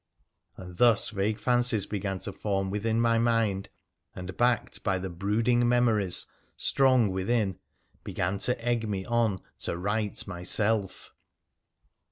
And 0.57 0.77
thus 0.79 1.11
vague 1.11 1.37
fancies 1.37 1.85
began 1.85 2.17
to 2.21 2.31
form 2.33 2.71
within 2.71 2.99
my 2.99 3.19
mind, 3.19 3.69
and, 4.15 4.35
backed 4.35 4.83
by 4.83 4.97
the 4.97 5.11
brooding 5.11 5.69
memories 5.69 6.25
strong 6.57 7.11
within, 7.11 7.59
began 8.03 8.39
to 8.39 8.59
egg 8.65 8.89
me 8.89 9.05
on 9.05 9.43
to 9.59 9.77
write 9.77 10.25
myself 10.25 11.13